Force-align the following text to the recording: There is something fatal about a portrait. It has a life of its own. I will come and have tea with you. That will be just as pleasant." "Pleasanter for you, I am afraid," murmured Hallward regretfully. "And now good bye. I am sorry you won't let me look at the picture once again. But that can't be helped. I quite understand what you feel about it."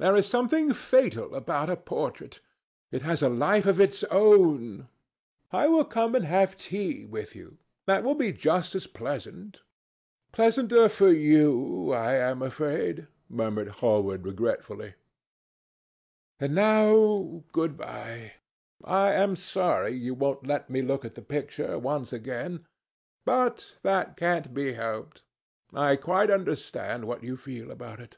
There 0.00 0.14
is 0.14 0.28
something 0.28 0.72
fatal 0.72 1.34
about 1.34 1.68
a 1.68 1.76
portrait. 1.76 2.38
It 2.92 3.02
has 3.02 3.20
a 3.20 3.28
life 3.28 3.66
of 3.66 3.80
its 3.80 4.04
own. 4.12 4.86
I 5.50 5.66
will 5.66 5.84
come 5.84 6.14
and 6.14 6.24
have 6.24 6.56
tea 6.56 7.04
with 7.04 7.34
you. 7.34 7.58
That 7.86 8.04
will 8.04 8.14
be 8.14 8.30
just 8.32 8.76
as 8.76 8.86
pleasant." 8.86 9.62
"Pleasanter 10.30 10.88
for 10.88 11.08
you, 11.08 11.90
I 11.92 12.14
am 12.14 12.42
afraid," 12.42 13.08
murmured 13.28 13.72
Hallward 13.82 14.24
regretfully. 14.24 14.94
"And 16.38 16.54
now 16.54 17.42
good 17.50 17.76
bye. 17.76 18.34
I 18.84 19.10
am 19.14 19.34
sorry 19.34 19.94
you 19.96 20.14
won't 20.14 20.46
let 20.46 20.70
me 20.70 20.80
look 20.80 21.04
at 21.04 21.16
the 21.16 21.22
picture 21.22 21.76
once 21.76 22.12
again. 22.12 22.64
But 23.24 23.78
that 23.82 24.16
can't 24.16 24.54
be 24.54 24.74
helped. 24.74 25.24
I 25.74 25.96
quite 25.96 26.30
understand 26.30 27.04
what 27.04 27.24
you 27.24 27.36
feel 27.36 27.72
about 27.72 27.98
it." 27.98 28.16